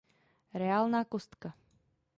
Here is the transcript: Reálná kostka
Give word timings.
Reálná 0.53 1.01
kostka 1.05 1.49